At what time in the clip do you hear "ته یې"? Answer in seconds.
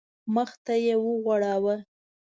0.65-0.95